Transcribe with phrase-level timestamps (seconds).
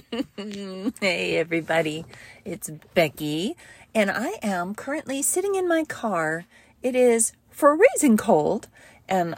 [0.36, 2.04] hey, everybody.
[2.44, 3.56] It's Becky,
[3.94, 6.46] and I am currently sitting in my car.
[6.82, 8.68] It is for raising cold,
[9.06, 9.34] and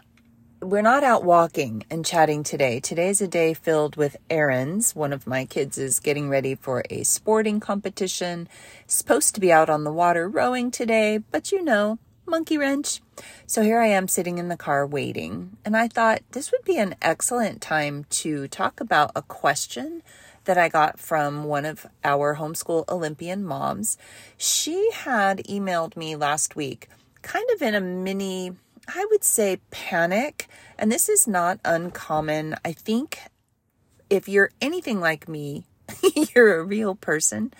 [0.60, 2.78] we're not out walking and chatting today.
[2.78, 4.94] Today's a day filled with errands.
[4.94, 8.48] One of my kids is getting ready for a sporting competition,
[8.86, 13.00] supposed to be out on the water rowing today, but you know, monkey wrench.
[13.46, 16.78] So here I am sitting in the car waiting, and I thought this would be
[16.78, 20.02] an excellent time to talk about a question
[20.44, 23.96] that I got from one of our homeschool Olympian moms.
[24.36, 26.88] She had emailed me last week,
[27.22, 28.52] kind of in a mini,
[28.88, 30.48] I would say, panic.
[30.78, 32.56] And this is not uncommon.
[32.64, 33.18] I think
[34.10, 35.64] if you're anything like me,
[36.34, 37.52] you're a real person.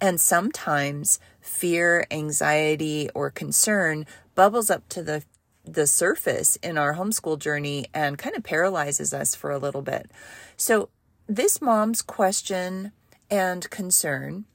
[0.00, 5.24] And sometimes fear, anxiety, or concern bubbles up to the
[5.64, 10.10] the surface in our homeschool journey and kind of paralyzes us for a little bit.
[10.56, 10.88] So,
[11.28, 12.92] this mom's question
[13.30, 14.46] and concern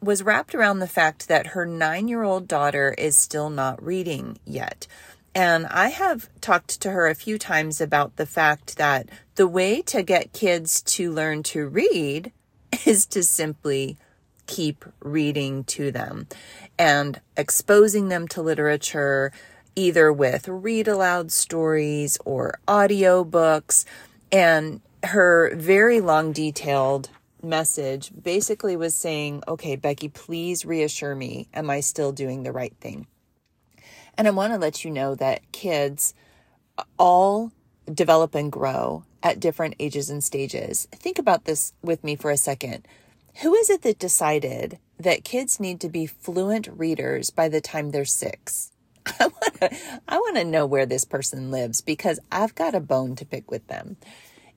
[0.00, 4.38] was wrapped around the fact that her nine year old daughter is still not reading
[4.44, 4.86] yet.
[5.34, 9.80] And I have talked to her a few times about the fact that the way
[9.82, 12.32] to get kids to learn to read
[12.84, 13.96] is to simply
[14.46, 16.26] keep reading to them
[16.78, 19.32] and exposing them to literature,
[19.74, 23.86] either with read aloud stories or audio books.
[24.30, 27.10] And her very long, detailed
[27.42, 31.48] message basically was saying, okay, Becky, please reassure me.
[31.52, 33.06] Am I still doing the right thing?
[34.16, 36.14] And I want to let you know that kids
[36.98, 37.52] all
[37.92, 40.86] develop and grow at different ages and stages.
[40.92, 42.86] Think about this with me for a second.
[43.42, 47.90] Who is it that decided that kids need to be fluent readers by the time
[47.90, 48.70] they're six?
[49.18, 52.80] I want to I want to know where this person lives because I've got a
[52.80, 53.96] bone to pick with them.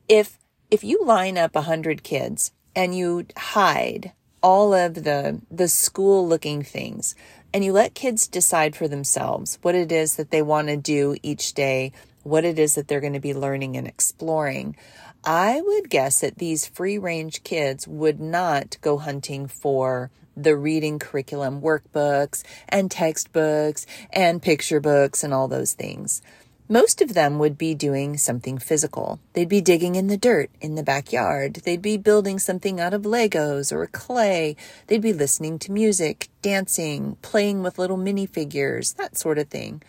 [0.07, 0.39] If
[0.71, 6.27] if you line up a hundred kids and you hide all of the the school
[6.27, 7.15] looking things
[7.53, 11.15] and you let kids decide for themselves what it is that they want to do
[11.23, 11.91] each day,
[12.23, 14.75] what it is that they're going to be learning and exploring.
[15.23, 20.99] I would guess that these free range kids would not go hunting for the reading
[20.99, 26.21] curriculum workbooks and textbooks and picture books and all those things.
[26.67, 29.19] Most of them would be doing something physical.
[29.33, 31.61] They'd be digging in the dirt in the backyard.
[31.63, 34.55] They'd be building something out of Legos or clay.
[34.87, 39.83] They'd be listening to music, dancing, playing with little minifigures, that sort of thing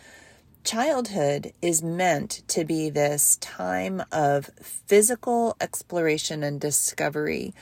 [0.66, 7.54] childhood is meant to be this time of physical exploration and discovery.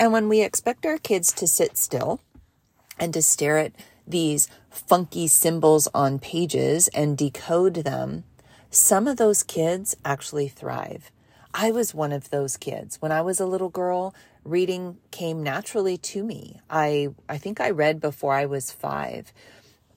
[0.00, 2.20] And when we expect our kids to sit still
[2.98, 3.72] and to stare at
[4.04, 8.24] these funky symbols on pages and decode them,
[8.70, 11.10] some of those kids actually thrive.
[11.52, 13.00] I was one of those kids.
[13.02, 14.14] When I was a little girl,
[14.44, 16.60] reading came naturally to me.
[16.70, 19.32] I I think I read before I was 5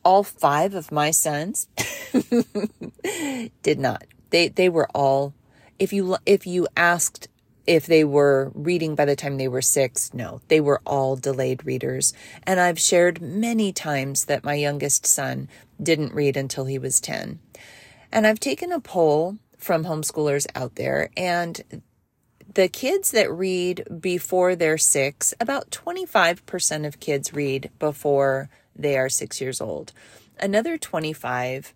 [0.03, 1.67] all five of my sons
[3.63, 4.03] did not.
[4.29, 5.33] They they were all
[5.79, 7.29] if you if you asked
[7.65, 10.41] if they were reading by the time they were 6, no.
[10.49, 12.13] They were all delayed readers.
[12.43, 15.47] And I've shared many times that my youngest son
[15.81, 17.39] didn't read until he was 10.
[18.13, 21.81] And I've taken a poll from homeschoolers out there and
[22.53, 29.09] the kids that read before they're 6, about 25% of kids read before they are
[29.09, 29.93] six years old.
[30.39, 31.73] Another 25%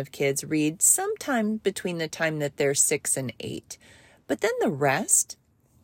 [0.00, 3.78] of kids read sometime between the time that they're six and eight.
[4.26, 5.36] But then the rest,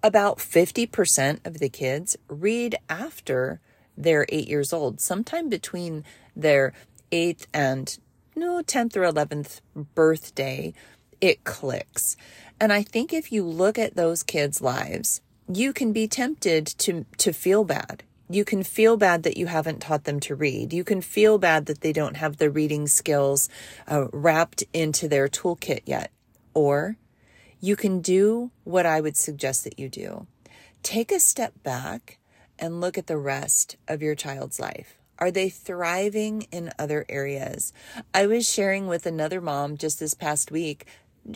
[0.02, 3.60] about 50% of the kids, read after
[3.96, 6.02] they're eight years old, sometime between
[6.34, 6.72] their
[7.12, 7.96] eighth and
[8.36, 9.60] no 10th or 11th
[9.94, 10.74] birthday,
[11.20, 12.16] it clicks.
[12.60, 15.20] And I think if you look at those kids' lives,
[15.52, 19.80] you can be tempted to to feel bad you can feel bad that you haven't
[19.80, 20.72] taught them to read.
[20.72, 23.48] You can feel bad that they don't have the reading skills
[23.86, 26.10] uh, wrapped into their toolkit yet.
[26.54, 26.96] Or
[27.60, 30.26] you can do what I would suggest that you do.
[30.82, 32.18] Take a step back
[32.58, 34.98] and look at the rest of your child's life.
[35.18, 37.72] Are they thriving in other areas?
[38.12, 40.86] I was sharing with another mom just this past week.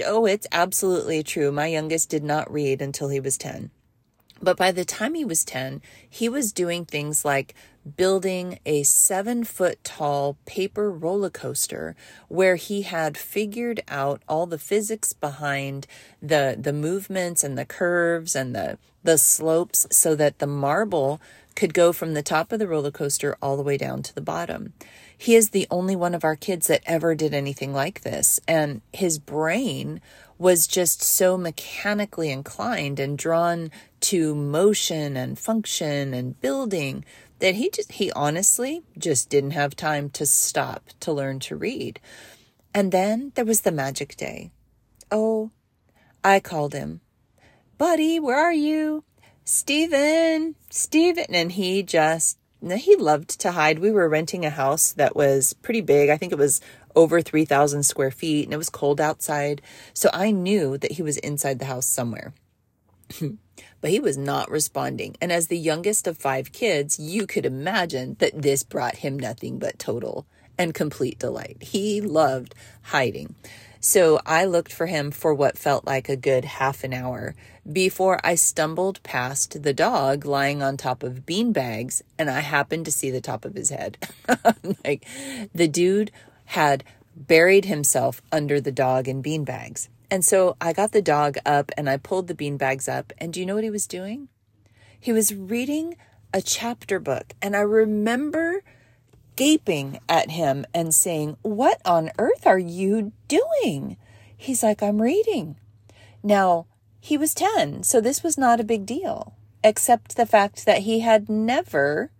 [0.04, 1.52] Oh, it's absolutely true.
[1.52, 3.70] My youngest did not read until he was 10.
[4.40, 7.54] But by the time he was 10, he was doing things like
[7.96, 11.96] building a seven foot tall paper roller coaster
[12.28, 15.86] where he had figured out all the physics behind
[16.20, 21.20] the, the movements and the curves and the, the slopes so that the marble
[21.56, 24.20] could go from the top of the roller coaster all the way down to the
[24.20, 24.72] bottom.
[25.20, 28.38] He is the only one of our kids that ever did anything like this.
[28.46, 30.00] And his brain
[30.38, 33.72] was just so mechanically inclined and drawn
[34.02, 37.04] to motion and function and building
[37.40, 41.98] that he just, he honestly just didn't have time to stop to learn to read.
[42.72, 44.52] And then there was the magic day.
[45.10, 45.50] Oh,
[46.22, 47.00] I called him.
[47.76, 49.02] Buddy, where are you?
[49.44, 51.26] Stephen, Stephen.
[51.30, 53.78] And he just, he loved to hide.
[53.78, 56.10] We were renting a house that was pretty big.
[56.10, 56.60] I think it was
[56.96, 59.62] over 3,000 square feet and it was cold outside.
[59.94, 62.34] So I knew that he was inside the house somewhere.
[63.80, 65.16] but he was not responding.
[65.20, 69.58] And as the youngest of five kids, you could imagine that this brought him nothing
[69.58, 70.26] but total
[70.58, 71.58] and complete delight.
[71.60, 73.34] He loved hiding.
[73.80, 77.34] So I looked for him for what felt like a good half an hour
[77.70, 82.86] before I stumbled past the dog lying on top of bean bags and I happened
[82.86, 83.98] to see the top of his head.
[84.84, 85.06] like
[85.54, 86.10] the dude
[86.46, 86.82] had
[87.14, 89.88] buried himself under the dog in bean bags.
[90.10, 93.12] And so I got the dog up and I pulled the bean bags up.
[93.18, 94.28] And do you know what he was doing?
[94.98, 95.96] He was reading
[96.32, 97.34] a chapter book.
[97.42, 98.62] And I remember
[99.38, 103.96] gaping at him and saying, What on earth are you doing?
[104.36, 105.54] He's like, I'm reading.
[106.24, 106.66] Now,
[106.98, 111.00] he was 10, so this was not a big deal, except the fact that he
[111.00, 112.10] had never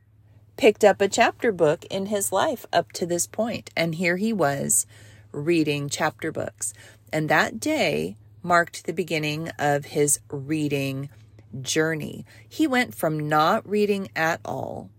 [0.56, 3.71] picked up a chapter book in his life up to this point.
[3.76, 4.87] And here he was
[5.32, 6.73] reading chapter books.
[7.12, 11.09] And that day marked the beginning of his reading
[11.62, 12.25] journey.
[12.49, 14.91] He went from not reading at all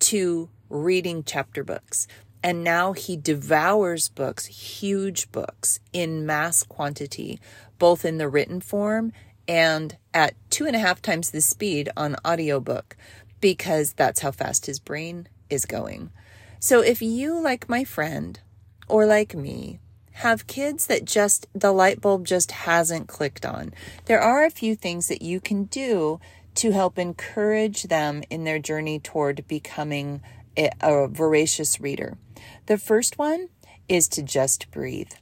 [0.00, 2.06] to reading chapter books.
[2.42, 7.40] And now he devours books, huge books, in mass quantity,
[7.78, 9.12] both in the written form
[9.48, 12.96] and at two and a half times the speed on audiobook,
[13.40, 16.10] because that's how fast his brain is going.
[16.58, 18.40] So if you, like my friend,
[18.88, 19.78] or like me,
[20.12, 23.74] have kids that just the light bulb just hasn't clicked on,
[24.06, 26.18] there are a few things that you can do
[26.54, 30.22] to help encourage them in their journey toward becoming
[30.56, 32.16] a, voracious reader.
[32.66, 33.48] The first one
[33.88, 35.12] is to just breathe.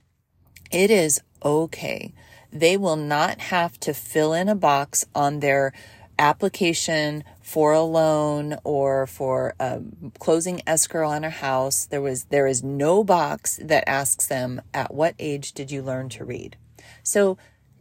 [0.71, 2.15] It is okay.
[2.53, 5.73] They will not have to fill in a box on their
[6.19, 12.47] application for a loan or for um, closing escrow on a house there was there
[12.47, 16.57] is no box that asks them at what age did you learn to read
[17.03, 17.37] so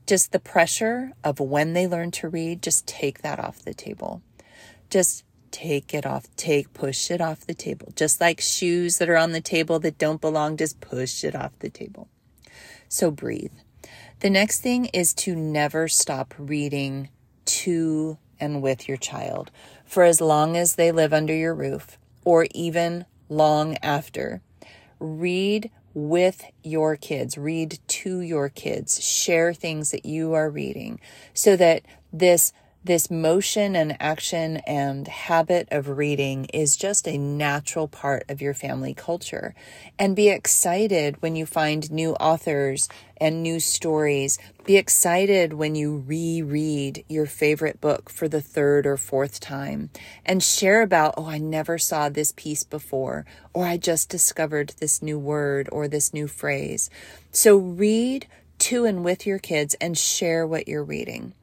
[0.08, 4.22] just the pressure of when they learn to read just take that off the table
[4.90, 5.24] just
[5.54, 7.94] take it off take push it off the table.
[7.96, 11.58] Just like shoes that are on the table that don't belong just push it off
[11.60, 12.10] the table.
[12.90, 13.54] So breathe.
[14.20, 17.10] The next thing is to never stop reading
[17.46, 19.52] to and with your child
[19.86, 24.42] for as long as they live under your roof or even long after.
[25.00, 31.00] Read with your kids, read to your kids, share things that you are reading
[31.34, 32.54] so that this
[32.84, 38.54] this motion and action and habit of reading is just a natural part of your
[38.54, 39.56] family culture.
[39.98, 44.38] And be excited when you find new authors and new stories.
[44.66, 49.90] Be excited when you reread your favorite book for the third or fourth time
[50.26, 55.02] and share about, oh, I never saw this piece before, or I just discovered this
[55.02, 56.90] new word or this new phrase.
[57.32, 58.28] So read
[58.60, 61.34] to and with your kids and share what you're reading.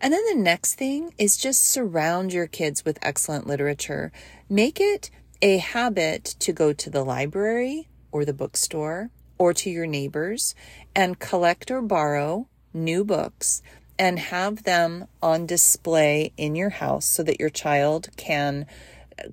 [0.00, 4.12] And then the next thing is just surround your kids with excellent literature.
[4.48, 5.10] Make it
[5.42, 10.54] a habit to go to the library or the bookstore or to your neighbors
[10.94, 13.62] and collect or borrow new books
[13.98, 18.66] and have them on display in your house so that your child can
[19.18, 19.28] uh,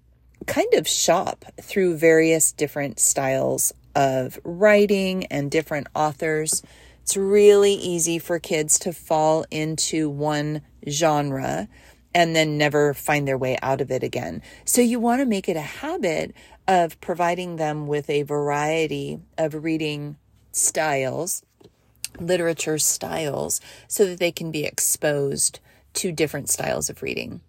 [0.47, 6.63] kind of shop through various different styles of writing and different authors
[7.03, 11.67] it's really easy for kids to fall into one genre
[12.15, 14.41] and then never find their way out of it again.
[14.63, 16.33] So you want to make it a habit
[16.65, 20.15] of providing them with a variety of reading
[20.53, 21.43] styles,
[22.19, 25.60] literature styles, so that they can be exposed
[25.95, 27.41] to different styles of reading.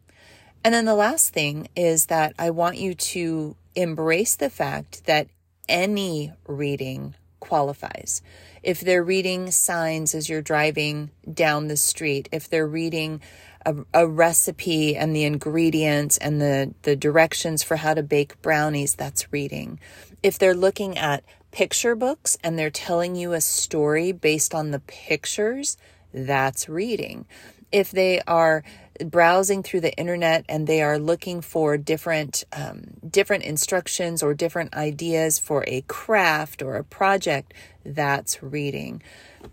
[0.65, 5.29] And then the last thing is that I want you to embrace the fact that
[5.69, 7.15] any reading
[7.47, 8.23] qualifies
[8.65, 13.21] if they're reading signs as you're driving down the street, if they're reading
[13.67, 18.95] a, a, recipe and the ingredients and the, the directions for how to bake brownies,
[18.95, 19.79] that's reading.
[20.23, 24.81] If they're looking at picture books and they're telling you a story based on the
[24.81, 25.77] pictures,
[26.13, 27.27] that's reading.
[27.71, 28.65] If they are
[29.05, 34.75] browsing through the internet and they are looking for different um, different instructions or different
[34.75, 37.53] ideas for a craft or a project
[37.85, 39.03] that's reading.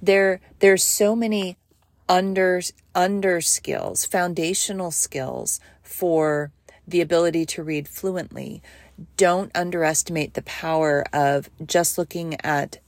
[0.02, 1.58] There there's so many
[2.08, 2.62] under
[2.94, 6.52] under skills foundational skills for
[6.88, 8.62] the ability to read fluently.
[9.18, 12.80] Don't underestimate the power of just looking at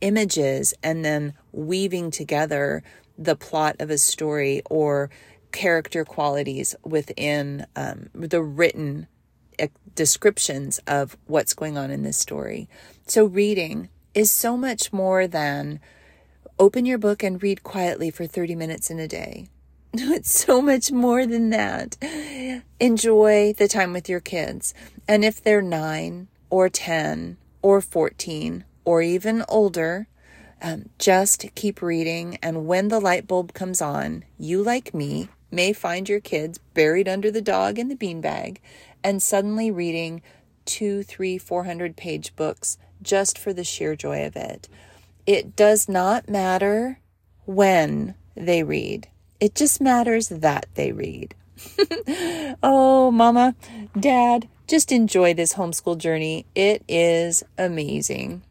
[0.00, 2.82] images and then weaving together
[3.18, 5.10] the plot of a story or
[5.52, 9.06] character qualities within um, the written
[9.94, 12.68] descriptions of what's going on in this story.
[13.06, 15.80] So, reading is so much more than
[16.58, 19.48] open your book and read quietly for 30 minutes in a day.
[19.98, 21.96] It's so much more than that.
[22.78, 24.74] Enjoy the time with your kids.
[25.08, 30.06] And if they're nine or 10 or 14 or even older,
[30.60, 32.38] um, just keep reading.
[32.42, 37.08] And when the light bulb comes on, you, like me, may find your kids buried
[37.08, 38.58] under the dog in the beanbag
[39.02, 40.22] and suddenly reading
[40.64, 44.68] two, three, four hundred page books just for the sheer joy of it.
[45.26, 47.00] It does not matter
[47.44, 49.08] when they read,
[49.40, 51.34] it just matters that they read.
[52.62, 53.54] oh, mama,
[53.98, 56.46] dad, just enjoy this homeschool journey.
[56.54, 58.42] It is amazing.